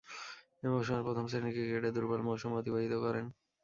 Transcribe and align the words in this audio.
এ 0.59 0.69
মৌসুমের 0.69 1.05
প্রথম-শ্রেণীর 1.07 1.53
ক্রিকেটে 1.55 1.89
দূর্বল 1.95 2.21
মৌসুম 2.27 2.51
অতিবাহিত 2.55 2.93
করেন। 3.03 3.25